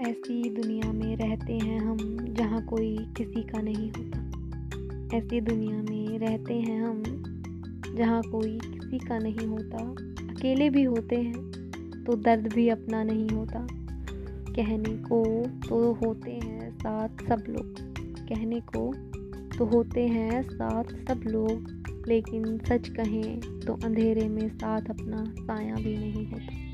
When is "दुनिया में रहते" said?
0.50-1.52, 5.40-6.54